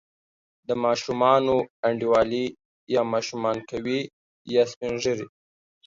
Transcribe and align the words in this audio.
د 0.67 0.69
ماشومانو 0.83 1.55
انډیوالي 1.87 2.45
یا 2.93 3.01
ماشومان 3.13 3.57
کوي، 3.69 3.99
یا 4.53 4.63
سپین 4.71 4.93
ږیري. 5.03 5.27